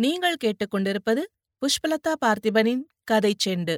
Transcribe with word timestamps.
நீங்கள் 0.00 0.36
கேட்டுக்கொண்டிருப்பது 0.44 1.22
புஷ்பலதா 1.62 2.12
பார்த்திபனின் 2.24 2.80
கதை 3.04 3.36
செண்டு. 3.44 3.76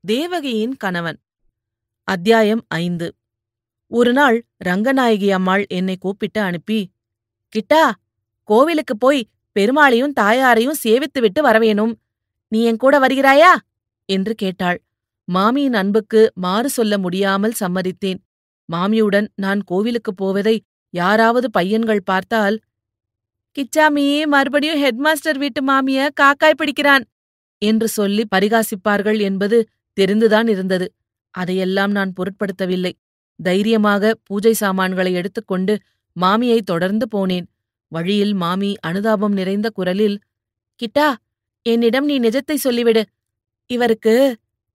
தேவகியின் 0.00 0.76
கணவன். 0.76 1.20
அத்தியாயம் 2.04 2.64
ஐந்து. 2.68 3.14
ஒருநாள் 3.86 4.46
ரங்கநாயகி 4.64 5.28
அம்மாள் 5.28 5.66
என்னை 5.68 5.96
கூப்பிட்டு 5.96 6.40
அனுப்பி 6.40 6.92
கிட்டா 7.52 7.90
கோவிலுக்கு 8.44 8.96
போய் 8.96 9.28
பெருமாளையும் 9.52 10.12
தாயாரையும் 10.12 10.74
சேவித்துவிட்டு 10.82 11.40
வரவேணும் 11.40 11.94
நீ 12.48 12.64
என் 12.64 12.76
கூட 12.76 12.98
வருகிறாயா? 12.98 13.56
என்று 14.04 14.34
கேட்டாள். 14.34 14.82
மாமியின் 15.24 15.74
அன்புக்கு 15.74 16.32
மாறு 16.34 16.70
சொல்ல 16.70 16.98
முடியாமல் 16.98 17.54
சம்மதித்தேன். 17.60 18.18
மாமியுடன் 18.72 19.28
நான் 19.34 19.62
கோவிலுக்குப் 19.62 20.16
போவதை 20.16 20.64
யாராவது 20.90 21.50
பையன்கள் 21.50 22.02
பார்த்தால் 22.02 22.60
கிச்சாமி 23.58 24.04
மறுபடியும் 24.26 24.80
ஹெட்மாஸ்டர் 24.82 25.38
வீட்டு 25.38 25.60
மாமிய 25.62 26.00
காக்காய் 26.20 26.58
பிடிக்கிறான் 26.58 27.04
என்று 27.62 27.88
சொல்லி 27.88 28.24
பரிகாசிப்பார்கள் 28.34 29.18
என்பது 29.20 29.68
தெரிந்துதான் 29.96 30.48
இருந்தது. 30.48 30.86
அதையெல்லாம் 31.34 31.90
நான் 31.90 32.12
பொருட்படுத்தவில்லை. 32.18 32.92
தைரியமாக 33.38 34.12
பூஜை 34.24 34.52
சாமான்களை 34.52 35.12
எடுத்துக்கொண்டு 35.12 35.74
மாமியை 36.16 36.60
தொடர்ந்து 36.62 37.08
போனேன். 37.16 37.46
வழியில் 37.92 38.34
மாமி 38.34 38.70
அனுதாபம் 38.80 39.32
நிறைந்த 39.32 39.68
குரலில் 39.68 40.16
கிட்டா 40.80 41.08
என்னிடம் 41.66 42.04
நீ 42.04 42.16
நிஜத்தை 42.18 42.56
சொல்லிவிடு. 42.64 43.02
இவருக்கு 43.70 44.14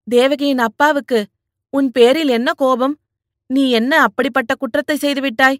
தேவகியின் 0.08 0.60
அப்பாவுக்கு 0.60 1.20
உன் 1.70 1.91
பேரில் 1.91 2.27
என்ன 2.27 2.52
கோபம்? 2.54 2.96
நீ 3.50 3.70
என்ன 3.72 3.94
அப்படிப்பட்ட 4.00 4.54
குற்றத்தை 4.55 4.98
செய்துவிட்டாய்? 4.98 5.60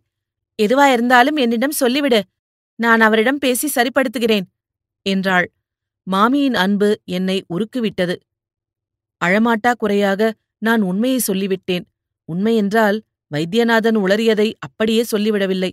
எதுவா 0.60 0.86
இருந்தாலும் 0.92 1.36
என்னிடம் 1.36 1.80
சொல்லிவிடு. 1.80 2.22
நான் 2.76 3.00
அவரிடம் 3.00 3.38
பேசி 3.38 3.82
சரிப்படுத்துகிறேன் 3.82 4.42
என்றாள். 5.02 5.52
மாமியின் 6.04 6.54
அன்பு 6.54 7.00
என்னை 7.06 7.46
உருக்குவிட்டது. 7.48 8.16
அழமாட்டா 9.26 9.74
குறையாக 9.78 10.34
நான் 10.58 10.82
உண்மையை 10.82 11.20
சொல்லிவிட்டேன். 11.28 11.86
உண்மையென்றால் 12.34 13.00
வைத்தியநாதன் 13.28 13.98
உளறியதை 13.98 14.54
அப்படியே 14.60 15.06
சொல்லிவிடவில்லை. 15.12 15.72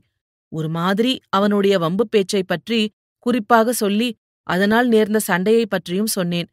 ஒரு 0.49 0.69
மாதிரி 0.69 1.21
அவனுடைய 1.29 1.79
வம்பு 1.79 2.09
பேச்சைப் 2.09 2.49
பற்றி 2.49 2.93
குறிப்பாக 3.19 3.73
சொல்லி 3.73 4.17
அதனால் 4.43 4.89
நேர்ந்த 4.89 5.21
சண்டையைப் 5.27 5.71
பற்றியும் 5.71 6.07
சொன்னேன். 6.07 6.49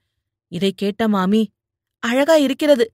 இதைக் 0.48 0.78
கேட்ட 0.78 1.08
மாமி 1.08 1.50
அழகா 2.00 2.36
இருக்கிறது. 2.36 2.92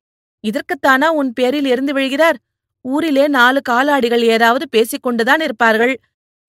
இதற்குத்தானா 0.47 1.07
உன் 1.07 1.33
பேரில் 1.33 1.65
இருந்து 1.65 1.93
விழுகிறார்? 1.93 2.35
ஊரிலே 2.81 3.27
நாலு 3.27 3.61
காலாடிகள் 3.69 4.19
ஏதாவது 4.19 4.69
பேசிக் 4.69 5.03
கொண்டுதான் 5.03 5.39
இருப்பார்கள். 5.39 5.99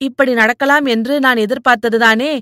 இப்படி 0.01 0.33
நடக்கலாம் 0.33 0.85
என்று 0.85 1.21
நான் 1.21 1.37
எதிர்பார்த்ததுதானே 1.37 2.41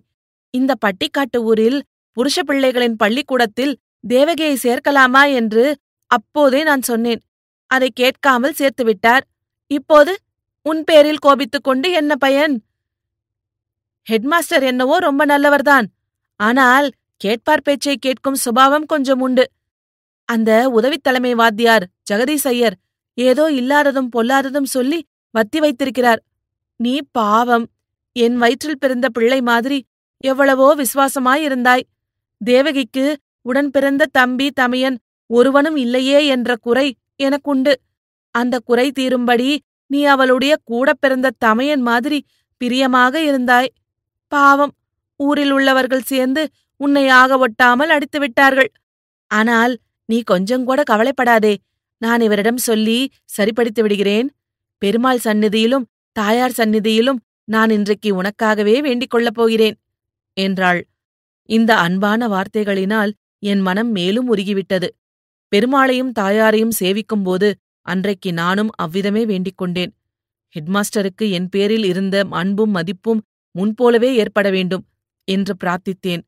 இந்த 0.50 0.74
பட்டிக்காட்டு 0.84 1.38
ஊரில் 1.40 1.82
புருஷ 2.16 2.36
பிள்ளைகளின் 2.46 2.96
பள்ளிக்கூடத்தில் 2.96 3.78
தேவகியை 4.08 4.54
சேர்க்கலாமா 4.62 5.34
என்று 5.34 5.76
அப்போதே 6.06 6.62
நான் 6.62 6.82
சொன்னேன். 6.82 7.20
அதை 7.66 7.90
கேட்காமல் 7.94 8.58
சேர்த்துவிட்டார் 8.58 9.24
இப்போது 9.66 10.12
உன் 10.62 10.84
பேரில் 10.84 11.18
கோபித்துக் 11.18 11.64
கொண்டு 11.64 11.90
என்ன 11.90 12.16
பயன்? 12.16 12.64
ஹெட்மாஸ்டர் 14.10 14.62
என்னவோ 14.62 14.98
ரொம்ப 14.98 15.26
நல்லவர்தான். 15.26 15.86
ஆனால் 16.36 16.90
கேட்பார் 17.16 17.62
பேச்சை 17.62 17.96
கேட்கும் 17.96 18.34
சுபாவம் 18.34 18.86
கொஞ்சம் 18.86 19.20
உண்டு. 19.20 19.44
அந்த 20.24 20.70
உதவித் 20.70 21.02
தலைமை 21.02 21.34
வாத்தியார் 21.34 21.84
ஜெகதீஸ் 22.10 22.46
ஐயர் 22.46 22.76
ஏதோ 23.14 23.50
இல்லாததும் 23.52 24.10
பொல்லாததும் 24.16 24.68
சொல்லி 24.74 25.06
வத்தி 25.30 25.58
வைத்திருக்கிறார். 25.60 26.20
நீ 26.80 26.94
பாவம். 27.12 27.66
என் 28.16 28.36
வயிற்றில் 28.36 28.78
பிறந்த 28.78 29.08
பிள்ளை 29.08 29.40
மாதிரி 29.40 29.78
எவ்வளவோ 30.24 30.68
விசுவாசமாயிருந்தாய். 30.74 31.84
தேவகிக்கு 32.40 33.04
உடன் 33.42 33.70
பிறந்த 33.70 34.08
தம்பி 34.12 34.50
தமையன் 34.50 34.96
ஒருவனும் 35.30 35.76
இல்லையே 35.76 36.26
என்ற 36.26 36.56
குறை 36.56 36.86
எனக்குண்டு. 37.16 37.72
அந்த 38.34 38.54
குறை 38.58 38.86
தீரும்படி 38.90 39.50
நீ 39.86 40.04
அவளுடைய 40.04 40.52
கூட 40.64 40.88
பிறந்த 40.92 41.34
தமையன் 41.38 41.80
மாதிரி 41.80 42.18
பிரியமாக 42.60 43.14
இருந்தாய். 43.20 43.70
பாவம். 44.32 44.72
ஊரில் 45.16 45.52
உள்ளவர்கள் 45.52 46.08
சேர்ந்து 46.12 46.42
உன்னை 46.76 47.08
ஆக 47.08 47.48
ஒட்டாமல் 47.48 47.92
அடித்து 47.94 48.18
விட்டார்கள். 48.18 48.70
ஆனால் 49.30 49.74
நீ 50.08 50.22
கொஞ்சங்கூட 50.30 50.80
கவலைப்படாதே. 50.82 51.54
நான் 51.98 52.20
இவரிடம் 52.20 52.60
சொல்லி 52.68 52.98
சரிப்படுத்தி 53.24 53.82
விடுகிறேன். 53.82 54.28
பெருமாள் 54.78 55.24
சந்நிதியிலும் 55.24 55.84
தாயார் 56.12 56.54
சந்நிதியிலும் 56.56 57.20
நான் 57.44 57.70
இன்றைக்கு 57.70 58.22
உனக்காகவே 58.22 58.78
வேண்டிக் 58.80 59.10
கொள்ளப் 59.10 59.34
போகிறேன் 59.34 59.76
என்றாள். 60.32 60.88
இந்த 61.42 61.76
அன்பான 61.76 62.28
வார்த்தைகளினால் 62.28 63.12
என் 63.38 63.60
மனம் 63.60 63.90
மேலும் 63.90 64.36
உருகிவிட்டது. 64.36 64.88
பெருமாளையும் 65.48 66.12
தாயாரையும் 66.12 66.74
சேவிக்கும்போது 66.80 67.52
அன்றைக்கு 67.80 68.32
நானும் 68.32 68.70
அவ்விதமே 68.74 69.26
வேண்டிக் 69.26 69.56
கொண்டேன். 69.56 69.92
ஹெட்மாஸ்டருக்கு 70.54 71.30
என் 71.30 71.48
பேரில் 71.48 71.84
இருந்த 71.84 72.26
அன்பும் 72.30 72.70
மதிப்பும் 72.70 73.22
முன்போலவே 73.50 74.14
ஏற்பட 74.14 74.50
வேண்டும் 74.50 74.84
என்று 75.24 75.54
பிரார்த்தித்தேன். 75.64 76.22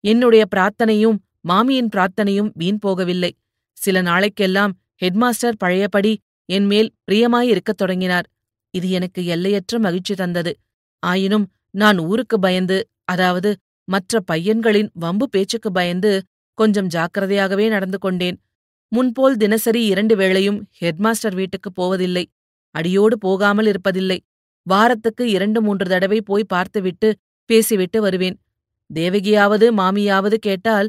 என்னுடைய 0.00 0.44
பிரார்த்தனையும் 0.56 1.18
மாமியின் 1.40 1.88
பிரார்த்தனையும் 1.96 2.50
வீண் 2.54 2.78
போகவில்லை. 2.86 3.30
சில 3.72 4.02
நாளைக்கெல்லாம் 4.02 4.72
ஹெட்மாஸ்டர் 5.04 5.58
பழையபடி 5.58 6.18
என் 6.44 6.66
மேல் 6.66 6.94
பிரியமாயிருக்கத் 7.10 7.80
தொடங்கினார். 7.82 8.26
இது 8.76 8.88
எனக்கு 8.90 9.20
எல்லையற்ற 9.24 9.78
மகிழ்ச்சி 9.78 10.14
தந்தது. 10.14 10.52
ஆயினும் 11.02 11.46
நான் 11.74 11.98
ஊருக்கு 11.98 12.36
பயந்து 12.38 12.78
அதாவது 13.04 13.50
மற்ற 13.88 14.20
பையன்களின் 14.32 14.90
வம்பு 14.94 15.26
பேச்சுக்கு 15.28 15.70
பயந்து 15.72 16.12
கொஞ்சம் 16.58 16.88
ஜாக்கிரதையாகவே 16.88 17.66
நடந்து 17.68 17.98
கொண்டேன். 17.98 18.36
முன்போல் 18.92 19.36
தினசரி 19.36 19.82
இரண்டு 19.86 20.14
வேளையும் 20.16 20.58
ஹெட்மாஸ்டர் 20.80 21.34
வீட்டுக்கு 21.34 21.70
போவதில்லை. 21.72 22.24
அடியோடு 22.74 23.16
போகாமல் 23.18 23.68
இருப்பதில்லை. 23.72 24.18
வாரத்துக்கு 24.66 25.24
இரண்டு 25.30 25.58
மூன்று 25.62 25.86
தடவை 25.88 26.20
போய் 26.20 26.44
பார்த்துவிட்டு 26.44 27.08
பேசிவிட்டு 27.50 27.98
வருவேன். 28.00 28.36
தேவகியாவது 28.90 29.66
மாமியாவது 29.72 30.36
கேட்டால் 30.38 30.88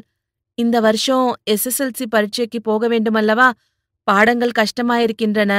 இந்த 0.58 0.76
வருஷம் 0.80 1.26
எஸ்எஸ்எல்சி 1.50 2.06
பரீட்சைக்கு 2.10 2.58
போக 2.62 2.88
வேண்டுமல்லவா? 2.88 3.48
பாடங்கள் 4.08 4.58
கஷ்டமாயிருக்கின்றன. 4.60 5.52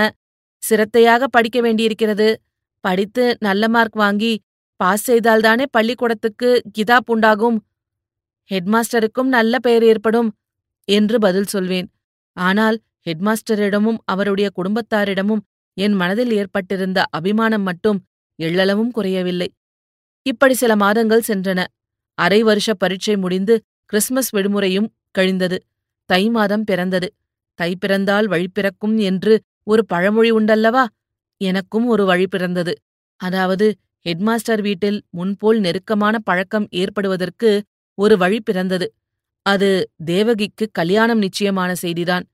சிரத்தையாக 0.64 1.24
படிக்க 1.24 1.62
வேண்டியிருக்கிறது. 1.62 2.42
படித்து 2.84 3.38
நல்ல 3.40 3.70
மார்க் 3.70 3.96
வாங்கி 3.96 4.34
பாஸ் 4.75 5.12
செய்தால்தானே 5.12 5.66
பள்ளிக்கூடத்துக்கு 5.72 6.62
கிதாப் 6.78 7.08
உண்டாகும். 7.08 7.58
ஹெட்மாஸ்டருக்கும் 8.52 9.30
நல்ல 9.36 9.59
பெயர் 9.59 9.84
ஏற்படும் 9.84 10.30
என்று 10.88 11.19
பதில் 11.19 11.46
சொல்வேன். 11.46 11.88
ஆனால் 12.38 12.78
ஹெட்மாஸ்டரிடமும் 13.06 14.00
அவருடைய 14.06 14.50
குடும்பத்தாரிடமும் 14.56 15.44
என் 15.74 15.94
மனதில் 15.94 16.31
ஏற்பட்டிருந்த 16.31 17.00
அபிமானம் 17.09 17.62
மட்டும் 17.62 18.00
எள்ளளவும் 18.40 18.92
குறையவில்லை. 18.92 19.50
இப்படி 20.25 20.53
சில 20.53 20.75
மாதங்கள் 20.75 21.28
சென்றன. 21.28 21.59
அரை 22.18 22.44
வருஷ 22.44 22.74
பரீட்சை 22.74 23.18
முடிந்து 23.18 23.53
கிறிஸ்மஸ் 23.86 24.36
விடுமுறையும் 24.36 24.90
கழிந்தது. 25.12 25.58
தை 26.06 26.30
மாதம் 26.30 26.64
பிறந்தது. 26.64 27.09
தை 27.59 27.75
பிறந்தால் 27.75 28.28
வழி 28.28 28.48
பிறக்கும் 28.48 28.98
என்று 28.98 29.34
ஒரு 29.69 29.85
பழமொழி 29.85 30.31
உண்டல்லவா? 30.31 30.85
எனக்கும் 31.41 31.88
ஒரு 31.88 32.06
வழி 32.06 32.28
பிறந்தது. 32.28 32.74
அதாவது 33.22 33.75
ஹெட்மாஸ்டர் 34.06 34.62
வீட்டில் 34.62 35.02
முன்போல் 35.09 35.59
நெருக்கமான 35.59 36.19
பழக்கம் 36.19 36.68
ஏற்படுவதற்கு 36.69 37.63
ஒரு 37.97 38.18
வழி 38.18 38.40
பிறந்தது. 38.41 38.94
அது 39.41 39.91
தேவகிக்கு 40.06 40.69
கல்யாணம் 40.72 41.18
நிச்சயமான 41.18 41.74
செய்திதான். 41.81 42.25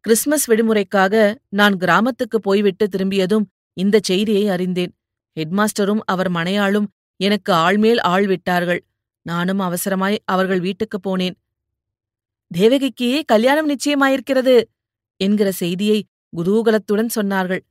கிறிஸ்மஸ் 0.00 0.50
விடுமுறைக்காக 0.50 1.34
நான் 1.48 1.76
கிராமத்துக்கு 1.76 2.40
போய்விட்டு 2.40 2.88
திரும்பியதும் 2.88 3.46
இந்த 3.76 4.00
செய்தியை 4.02 4.48
அறிந்தேன். 4.48 4.92
ஹெட்மாஸ்டரும் 5.36 6.02
அவர் 6.04 6.30
மனையாளும் 6.30 6.88
எனக்கு 7.16 7.52
ஆள்மேல் 7.52 8.00
ஆள் 8.00 8.26
விட்டார்கள். 8.26 8.84
நானும் 9.26 9.60
அவசரமாய் 9.60 10.18
அவர்கள் 10.24 10.60
வீட்டுக்குப் 10.60 11.04
போனேன். 11.08 11.36
தேவகிக்கே 12.50 13.22
கல்யாணம் 13.24 13.68
நிச்சயமாயிருக்கிறது 13.68 14.62
என்கிற 15.16 15.50
செய்தியை 15.50 16.04
குதூகலத்துடன் 16.36 17.10
சொன்னார்கள். 17.14 17.62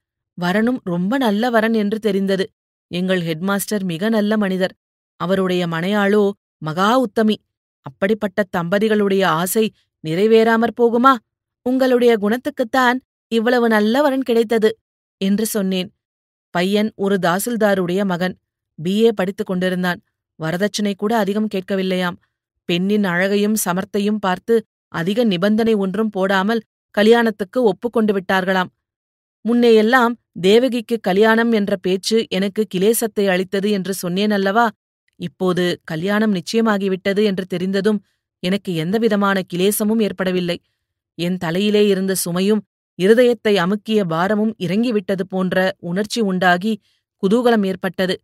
வரனும் 0.42 0.80
ரொம்ப 0.84 1.18
நல்ல 1.18 1.50
வரன் 1.50 1.74
என்று 1.74 2.00
தெரிந்தது. 2.00 2.46
எங்கள் 2.88 3.22
ஹெட்மாஸ்டர் 3.22 3.84
மிக 3.84 4.10
நல்ல 4.10 4.38
மனிதர். 4.38 4.74
அவருடைய 5.16 5.68
மனையாளோ 5.68 6.32
மகா 6.58 7.00
உத்தமி. 7.00 7.38
அப்படிப்பட்ட 7.82 8.44
தம்பதிகளுடைய 8.58 9.26
ஆசை 9.26 9.74
நிறைவேறாமற் 10.08 10.78
போகுமா? 10.82 11.14
உங்களுடைய 11.62 12.18
குணத்துக்குத்தான் 12.22 13.00
இவ்வளவு 13.28 13.68
நல்ல 13.68 14.02
வரன் 14.02 14.22
கிடைத்தது 14.22 14.78
என்று 15.18 15.46
சொன்னேன். 15.46 15.90
பையன் 16.50 16.92
ஒரு 16.96 17.18
தாசில்தாருடைய 17.22 18.06
மகன். 18.06 18.36
பிஏ 18.84 19.10
படித்துக் 19.10 19.46
கொண்டிருந்தான். 19.46 20.00
வரதட்சணை 20.40 20.94
கூட 20.98 21.18
அதிகம் 21.18 21.48
கேட்கவில்லையாம். 21.56 22.18
பெண்ணின் 22.66 23.04
அழகையும் 23.04 23.58
சமர்த்தையும் 23.66 24.20
பார்த்து 24.20 24.66
அதிக 24.88 25.24
நிபந்தனை 25.24 25.74
ஒன்றும் 25.74 26.10
போடாமல் 26.10 26.62
கல்யாணத்துக்கு 26.92 27.60
ஒப்புக்கொண்டு 27.64 28.12
விட்டார்களாம். 28.14 28.70
முன்னேயெல்லாம் 29.46 30.14
தேவகிக்கு 30.42 31.00
கல்யாணம் 31.00 31.52
என்ற 31.52 31.76
பேச்சு 31.76 32.18
எனக்கு 32.30 32.62
கிலேசத்தை 32.76 33.26
அளித்தது 33.28 33.70
என்று 33.72 33.94
சொன்னேன் 33.94 34.32
அல்லவா? 34.32 34.66
இப்போது 35.20 35.82
கல்யாணம் 35.84 36.36
நிச்சயமாகிவிட்டது 36.36 37.24
என்று 37.24 37.46
தெரிந்ததும் 37.46 38.00
எனக்கு 38.44 38.72
எந்தவிதமான 38.76 39.42
கிலேசமும் 39.54 40.02
ஏற்படவில்லை. 40.02 40.58
என் 41.18 41.38
தலையிலே 41.38 41.88
இருந்த 41.88 42.14
சுமையும் 42.26 42.62
இருதயத்தை 43.00 43.54
அமுக்கிய 43.56 44.02
பாரமும் 44.04 44.54
இறங்கிவிட்டது 44.58 45.24
போன்ற 45.30 45.56
உணர்ச்சி 45.80 46.22
உண்டாகி 46.22 46.74
குதூகலம் 47.24 47.66
ஏற்பட்டது. 47.66 48.16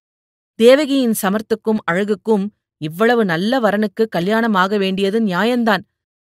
தேவகியின் 0.60 1.16
சமர்த்துக்கும் 1.22 1.82
அழகுக்கும் 1.92 2.46
இவ்வளவு 2.82 3.26
நல்ல 3.26 3.60
வரனுக்கு 3.60 4.04
கல்யாணம் 4.10 4.54
ஆக 4.54 4.78
வேண்டியது 4.78 5.20
நியாயந்தான் 5.22 5.84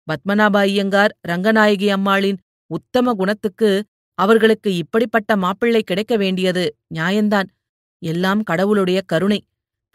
பத்மநாப 0.07 0.55
ஐயங்கார் 0.67 1.13
ரங்கநாயகி 1.27 1.87
அம்மாளின் 1.87 2.39
உத்தம 2.71 3.13
குணத்துக்கு 3.13 3.69
அவர்களுக்கு 4.19 4.69
இப்படிப்பட்ட 4.75 5.35
மாப்பிள்ளை 5.35 5.81
கிடைக்க 5.83 6.13
வேண்டியது 6.17 6.63
நியாயந்தான். 6.95 7.47
எல்லாம் 8.01 8.41
கடவுளுடைய 8.43 8.99
கருணை. 9.05 9.39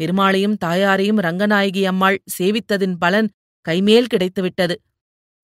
பெருமாளையும் 0.00 0.56
தாயாரையும் 0.64 1.18
ரங்கநாயகி 1.18 1.82
அம்மாள் 1.84 2.18
சேவித்ததின் 2.38 2.96
பலன் 2.98 3.28
கைமேல் 3.66 4.10
கிடைத்துவிட்டது. 4.14 4.74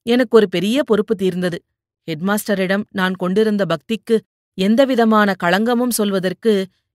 எனக்கு 0.07 0.37
ஒரு 0.37 0.49
பெரிய 0.49 0.83
பொறுப்பு 0.83 1.15
தீர்ந்தது. 1.15 1.59
ஹெட்மாஸ்டரிடம் 2.09 2.85
நான் 2.91 3.15
கொண்டிருந்த 3.15 3.63
பக்திக்கு 3.67 4.17
எந்தவிதமான 4.59 5.29
களங்கமும் 5.45 5.95
சொல்வதற்கு 5.99 6.53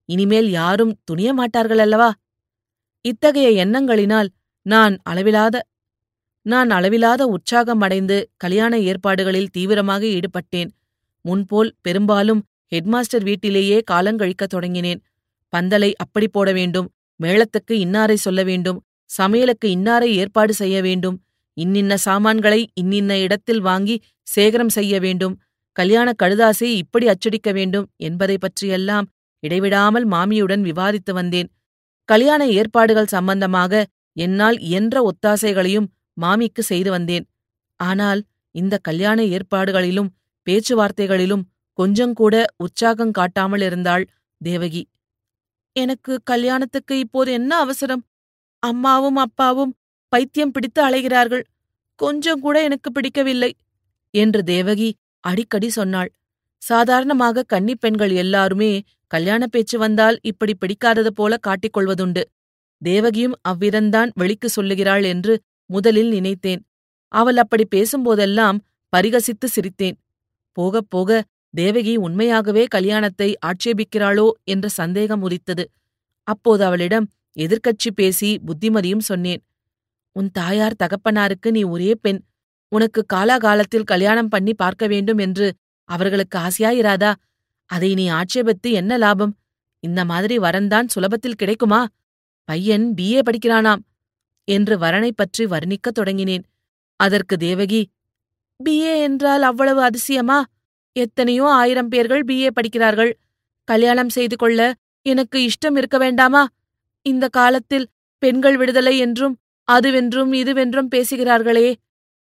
இனிமேல் 0.09 0.49
யாரும் 0.49 0.93
துணிய 1.03 1.29
மாட்டார்கள் 1.33 1.77
அல்லவா 1.77 2.09
இத்தகைய 3.05 3.65
எண்ணங்களினால் 3.65 4.29
நான் 4.65 4.95
அளவிலாத 5.03 5.55
நான் 6.45 6.69
அளவிலாத 6.69 7.21
உற்சாகம் 7.35 7.81
அடைந்து 7.81 8.17
கல்யாண 8.37 8.73
ஏற்பாடுகளில் 8.79 9.51
தீவிரமாக 9.51 10.03
ஈடுபட்டேன். 10.17 10.69
முன்போல் 11.25 11.71
பெரும்பாலும் 11.81 12.41
ஹெட்மாஸ்டர் 12.75 13.23
வீட்டிலேயே 13.23 13.77
காலங்கழிக்கத் 13.91 14.53
தொடங்கினேன். 14.53 15.01
பந்தலை 15.53 15.91
அப்படி 15.95 16.27
போட 16.27 16.49
வேண்டும் 16.51 16.87
மேளத்துக்கு 17.19 17.73
இன்னாரை 17.85 18.17
சொல்ல 18.25 18.41
வேண்டும் 18.43 18.79
சமையலுக்கு 19.09 19.67
இன்னாரை 19.67 20.09
ஏற்பாடு 20.21 20.53
செய்ய 20.53 20.77
வேண்டும் 20.81 21.17
இன்னின்ன 21.57 21.93
சாமான்களை 21.97 22.61
இன்னின்ன 22.73 23.13
இடத்தில் 23.19 23.61
வாங்கி 23.61 23.95
சேகரம் 24.27 24.73
செய்ய 24.77 24.99
வேண்டும் 24.99 25.35
கல்யாண 25.75 26.09
கழுதாசை 26.23 26.67
இப்படி 26.81 27.05
அச்சடிக்க 27.07 27.49
வேண்டும் 27.51 27.87
என்பதை 27.97 28.37
பற்றியெல்லாம் 28.37 29.07
இடைவிடாமல் 29.43 30.05
மாமியுடன் 30.07 30.63
விவாதித்து 30.69 31.11
வந்தேன். 31.13 31.49
கல்யாண 32.09 32.41
ஏற்பாடுகள் 32.47 33.13
சம்பந்தமாக 33.15 33.73
என்னால் 34.17 34.57
இயன்ற 34.59 34.95
ஒத்தாசைகளையும் 35.09 35.87
மாமிக்கு 36.19 36.63
செய்து 36.63 36.91
வந்தேன். 36.91 37.25
ஆனால் 37.79 38.21
இந்த 38.55 38.75
கல்யாண 38.77 39.19
ஏற்பாடுகளிலும் 39.29 40.11
பேச்சுவார்த்தைகளிலும் 40.47 41.43
கொஞ்சங்கூட 41.77 42.35
உற்சாகம் 42.57 43.11
காட்டாமல் 43.11 43.61
இருந்தாள் 43.61 44.05
தேவகி. 44.41 44.83
எனக்கு 45.75 46.13
கல்யாணத்துக்கு 46.23 46.93
இப்போது 46.99 47.31
என்ன 47.31 47.51
அவசரம்? 47.59 48.03
அம்மாவும் 48.63 49.15
அப்பாவும் 49.15 49.73
பைத்தியம் 50.13 50.51
பிடித்து 50.51 50.81
அலைகிறார்கள். 50.89 51.43
கொஞ்சம் 51.99 52.39
கூட 52.39 52.63
எனக்கு 52.63 52.89
பிடிக்கவில்லை 52.91 53.51
என்று 54.13 54.41
தேவகி 54.43 54.89
அடிக்கடி 55.23 55.69
சொன்னாள். 55.69 56.09
சாதாரணமாக 56.61 57.45
கன்னிப் 57.53 57.81
பெண்கள் 57.81 58.13
எல்லாருமே 58.15 58.71
கல்யாண 59.11 59.43
பேச்சு 59.47 59.77
வந்தால் 59.77 60.17
இப்படி 60.21 60.53
பிடிக்காதது 60.55 61.11
போல 61.11 61.37
காட்டிக்கொள்வதுண்டு 61.47 62.23
தேவகியும் 62.81 63.35
அவ்விதந்தான் 63.49 64.09
வெளிக்கு 64.15 64.49
சொல்லுகிறாள் 64.49 65.03
என்று 65.03 65.33
முதலில் 65.69 66.09
நினைத்தேன். 66.09 66.61
அவள் 67.13 67.37
அப்படி 67.37 67.65
பேசும்போதெல்லாம் 67.65 68.57
பரிகசித்து 68.93 69.47
சிரித்தேன். 69.55 69.97
போகப் 70.57 70.89
போக 70.89 71.19
தேவகி 71.53 71.93
உண்மையாகவே 71.97 72.63
கல்யாணத்தை 72.65 73.29
ஆட்சேபிக்கிறாளோ 73.45 74.27
என்ற 74.43 74.65
சந்தேகம் 74.79 75.21
உரித்தது 75.21 75.65
அப்போது 76.27 76.61
அவளிடம் 76.65 77.07
எதிர்க்கட்சி 77.37 77.89
பேசி 77.95 78.29
புத்திமதியும் 78.47 79.07
சொன்னேன். 79.09 79.41
உன் 80.15 80.29
தாயார் 80.31 80.79
தகப்பனாருக்கு 80.83 81.49
நீ 81.51 81.61
ஒரே 81.63 81.91
பெண். 81.95 82.19
உனக்கு 82.71 83.01
காலாகாலத்தில் 83.13 83.89
கல்யாணம் 83.91 84.27
பண்ணி 84.27 84.53
பார்க்க 84.53 84.87
வேண்டும் 84.87 85.17
என்று 85.17 85.47
அவர்களுக்கு 85.89 86.37
ஆசையாயிராதா? 86.39 87.11
அதை 87.69 87.89
நீ 87.93 88.05
ஆட்சேபித்து 88.09 88.69
என்ன 88.71 88.91
லாபம்? 88.97 89.33
இந்த 89.83 90.01
மாதிரி 90.05 90.37
வரந்தான் 90.37 90.91
சுலபத்தில் 90.95 91.39
கிடைக்குமா? 91.41 91.81
பையன் 92.49 92.85
பிஏ 92.97 93.21
படிக்கிறானாம். 93.23 93.83
என்று 94.49 94.77
வரனைப் 94.77 95.17
பற்றி 95.17 95.45
வர்ணிக்கத் 95.45 95.97
தொடங்கினேன். 95.99 96.45
அதற்கு 96.99 97.37
தேவகி 97.37 97.81
பிஏ 98.59 98.93
என்றால் 99.01 99.41
அவ்வளவு 99.41 99.81
அதிசயமா? 99.81 100.39
எத்தனையோ 100.95 101.45
ஆயிரம் 101.53 101.87
பேர்கள் 101.87 102.23
பிஏ 102.23 102.49
படிக்கிறார்கள். 102.53 103.11
கல்யாணம் 103.67 104.09
செய்து 104.09 104.35
கொள்ள 104.35 104.59
எனக்கு 105.05 105.37
இஷ்டம் 105.39 105.77
இருக்க 105.77 105.97
வேண்டாமா? 105.97 106.43
இந்த 107.05 107.25
காலத்தில் 107.27 107.87
பெண்கள் 108.23 108.57
விடுதலை 108.57 108.97
என்றும் 108.97 109.35
அதுவென்றும் 109.67 110.31
இதுவென்றும் 110.41 110.91
பேசுகிறார்களே. 110.95 111.69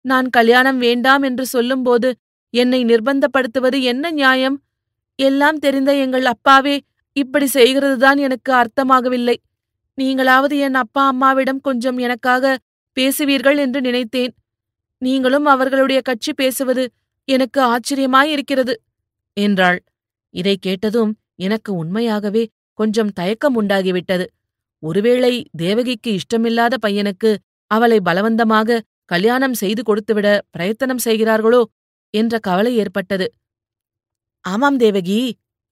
நான் 0.05 0.27
கல்யாணம் 0.29 0.77
வேண்டாம் 0.77 1.21
என்று 1.21 1.45
சொல்லும்போது 1.45 2.09
என்னை 2.53 2.79
நிர்பந்தப்படுத்துவது 2.85 3.79
என்ன 3.81 4.11
நியாயம்? 4.11 4.57
எல்லாம் 5.19 5.59
தெரிந்த 5.59 5.91
எங்கள் 5.95 6.25
அப்பாவே 6.25 6.75
இப்படி 7.15 7.47
செய்கிறதுதான் 7.53 8.17
எனக்கு 8.17 8.51
அர்த்தமாகவில்லை. 8.53 9.35
நீங்களாவது 9.97 10.55
என் 10.57 10.73
அப்பா 10.73 11.03
அம்மாவிடம் 11.07 11.61
கொஞ்சம் 11.61 11.97
எனக்காக 11.97 12.57
பேசுவீர்கள் 12.97 13.57
என்று 13.57 13.79
நினைத்தேன். 13.81 14.33
நீங்களும் 15.01 15.45
அவர்களுடைய 15.45 15.99
கட்சி 16.01 16.31
பேசுவது 16.33 16.83
எனக்கு 17.27 17.59
ஆச்சரியமாயிருக்கிறது 17.61 18.73
என்றாள். 19.37 19.79
இதை 20.33 20.55
கேட்டதும் 20.57 21.11
எனக்கு 21.35 21.71
உண்மையாகவே 21.73 22.43
கொஞ்சம் 22.79 23.11
தயக்கம் 23.11 23.55
உண்டாகிவிட்டது. 23.61 24.25
ஒருவேளை 24.83 25.33
தேவகிக்கு 25.57 26.09
இஷ்டமில்லாத 26.19 26.75
பையனுக்கு 26.85 27.31
அவளை 27.71 27.97
பலவந்தமாக 27.99 28.79
கல்யாணம் 29.05 29.53
செய்து 29.53 29.81
கொடுத்துவிட 29.83 30.27
பிரயத்தனம் 30.51 30.97
செய்கிறார்களோ 30.97 31.61
என்ற 32.13 32.39
கவலை 32.39 32.71
ஏற்பட்டது. 32.77 33.27
ஆமாம் 34.45 34.77
தேவகி 34.77 35.19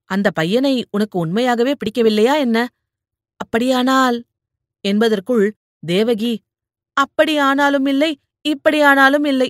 அந்த 0.10 0.28
பையனை 0.32 0.74
உனக்கு 0.90 1.16
உண்மையாகவே 1.20 1.74
பிடிக்கவில்லையா 1.74 2.34
என்ன? 2.38 2.58
அப்படியானால்? 3.40 4.18
என்பதற்குள் 4.86 5.46
தேவகி 5.84 6.34
அப்படியானாலும் 6.98 7.88
இல்லை 7.88 8.12
இப்படியானாலும் 8.46 9.26
இல்லை. 9.26 9.50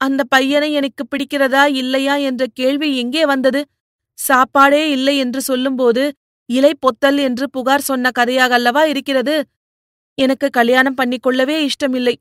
அந்த 0.00 0.20
பையனை 0.24 0.68
எனக்கு 0.72 1.02
பிடிக்கிறதா 1.06 1.64
இல்லையா 1.74 2.14
என்ற 2.28 2.42
கேள்வி 2.52 2.88
எங்கே 2.96 3.22
வந்தது? 3.24 3.60
சாப்பாடே 4.18 4.82
இல்லை 4.90 5.14
என்று 5.16 5.40
சொல்லும்போது 5.40 6.02
இலை 6.48 6.72
பொத்தல் 6.80 7.18
என்று 7.18 7.44
புகார் 7.50 7.80
சொன்ன 7.80 8.10
கதையாக 8.10 8.54
அல்லவா 8.54 8.82
இருக்கிறது? 8.84 9.36
எனக்கு 10.18 10.48
கல்யாணம் 10.50 10.98
பண்ணிக்கொள்ளவே 10.98 11.56
இஷ்டமில்லை. 11.60 12.14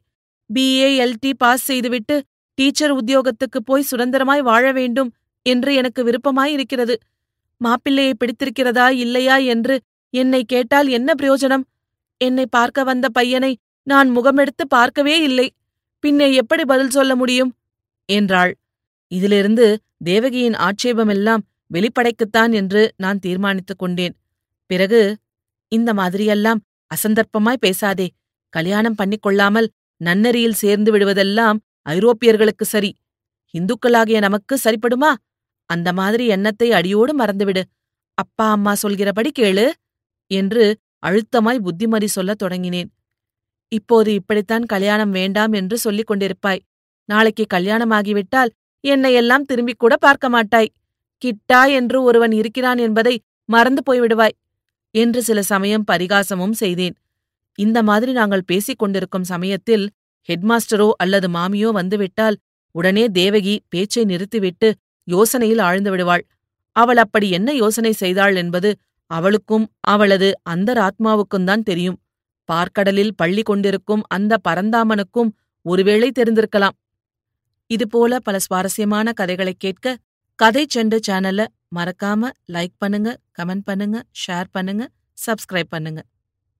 பிஏ 0.49 0.89
எல்டி 0.97 1.31
பாஸ் 1.33 1.65
செய்துவிட்டு 1.65 2.15
டீச்சர் 2.57 2.91
உத்தியோகத்துக்கு 2.91 3.59
போய் 3.61 3.89
சுதந்திரமாய் 3.91 4.41
வாழ 4.41 4.65
வேண்டும் 4.71 5.09
என்று 5.45 5.71
எனக்கு 5.73 6.01
விருப்பமாயிருக்கிறது 6.03 6.95
மாப்பிள்ளையை 7.61 8.13
பிடித்திருக்கிறதா 8.13 8.87
இல்லையா 9.03 9.35
என்று 9.53 9.75
என்னை 10.13 10.43
கேட்டால் 10.43 10.87
என்ன 10.87 11.13
பிரயோஜனம்? 11.21 11.63
என்னை 12.17 12.45
பார்க்க 12.45 12.83
வந்த 12.83 13.09
பையனை 13.09 13.57
நான் 13.83 14.09
முகமெடுத்து 14.17 14.65
பார்க்கவே 14.67 15.21
இல்லை. 15.21 15.47
பின்னே 15.99 16.33
எப்படி 16.33 16.65
பதில் 16.65 16.89
சொல்ல 16.89 17.15
முடியும்? 17.15 17.51
என்றாள். 18.05 18.57
இதிலிருந்து 19.07 19.79
தேவகியின் 19.97 20.53
ஆட்சேபமெல்லாம் 20.53 21.43
வெளிப்படைக்குத்தான் 21.73 22.53
என்று 22.53 22.93
நான் 22.97 23.19
தீர்மானித்துக் 23.19 23.79
கொண்டேன். 23.79 24.15
பிறகு 24.65 25.17
இந்த 25.67 25.93
மாதிரியெல்லாம் 25.93 26.59
அசந்தர்ப்பமாய் 26.91 27.63
பேசாதே. 27.65 28.07
கல்யாணம் 28.53 28.95
பண்ணிக் 28.95 29.21
கொள்ளாமல் 29.21 29.71
நன்னெறியில் 30.01 30.59
சேர்ந்து 30.63 30.89
விடுவதெல்லாம் 30.97 31.59
ஐரோப்பியர்களுக்கு 31.89 32.65
சரி. 32.65 32.91
இந்துக்களாகிய 33.53 34.17
நமக்கு 34.19 34.57
சரிப்படுமா? 34.63 35.11
அந்த 35.69 35.93
மாதிரி 35.93 36.25
எண்ணத்தை 36.27 36.71
அடியோடு 36.71 37.13
மறந்துவிடு. 37.19 37.63
அப்பா 38.17 38.51
அம்மா 38.51 38.73
சொல்கிறபடி 38.73 39.31
கேளு. 39.39 39.65
என்று 40.31 40.65
அழுத்தமாய் 41.05 41.59
புத்திமதி 41.59 42.07
சொல்லத் 42.07 42.41
தொடங்கினேன். 42.43 42.89
இப்போது 43.71 44.13
இப்படித்தான் 44.13 44.65
கல்யாணம் 44.65 45.11
வேண்டாம் 45.11 45.53
என்று 45.53 45.77
சொல்லிக் 45.77 46.09
கொண்டிருப்பாய். 46.11 46.61
நாளைக்கு 47.09 47.45
கல்யாணமாகிவிட்டால் 47.53 48.51
என்னை 48.83 49.13
எல்லாம் 49.13 49.45
திரும்பிக் 49.45 49.79
கூட 49.79 49.93
பார்க்க 49.95 50.29
மாட்டாய். 50.29 50.73
கிட்டா 51.21 51.61
என்று 51.69 51.97
ஒருவன் 52.03 52.31
இருக்கிறான் 52.31 52.77
என்பதை 52.77 53.15
மறந்து 53.49 53.81
போய்விடுவாய் 53.89 54.35
என்று 54.95 55.19
சில 55.23 55.39
சமயம் 55.41 55.87
பரிகாசமும் 55.91 56.51
செய்தேன். 56.51 56.95
இந்த 57.59 57.83
மாதிரி 57.83 58.11
நாங்கள் 58.11 58.45
பேசிக் 58.45 58.77
கொண்டிருக்கும் 58.77 59.23
சமயத்தில் 59.23 59.85
ஹெட்மாஸ்டரோ 60.29 60.89
அல்லது 60.97 61.27
மாமியோ 61.27 61.69
வந்துவிட்டால் 61.69 62.37
உடனே 62.75 63.05
தேவகி 63.07 63.55
பேச்சை 63.69 64.03
நிறுத்திவிட்டு 64.05 64.69
யோசனையில் 65.07 65.61
ஆழ்ந்து 65.61 65.91
விடுவாள். 65.91 66.23
அவள் 66.75 66.97
அப்படி 66.97 67.27
என்ன 67.29 67.49
யோசனை 67.53 67.91
செய்தாள் 67.93 68.35
என்பது 68.35 68.69
அவளுக்கும் 69.11 69.65
அவளது 69.79 70.29
அந்தராத்மாவுக்கும்தான் 70.49 71.63
தெரியும். 71.63 71.99
பார்க்கடலில் 72.49 73.13
பள்ளி 73.15 73.41
கொண்டிருக்கும் 73.41 74.03
அந்த 74.07 74.37
பரந்தாமனுக்கும் 74.49 75.31
ஒருவேளை 75.65 76.11
தெரிந்திருக்கலாம். 76.19 76.75
இதுபோல 77.69 78.19
பல 78.19 78.39
சுவாரஸ்யமான 78.39 79.11
கதைகளை 79.11 79.53
கேட்க 79.53 79.95
கதை 80.39 80.63
செண்டு 80.75 80.97
சேனல்ல 81.07 81.41
மறக்காம 81.75 82.29
லைக் 82.53 82.75
பண்ணுங்க 82.77 83.09
கமெண்ட் 83.37 83.65
பண்ணுங்க 83.65 84.03
ஷேர் 84.23 84.49
பண்ணுங்க 84.51 84.83
சப்ஸ்கிரைப் 85.25 85.69
பண்ணுங்க. 85.69 86.01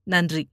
நன்றி. 0.08 0.44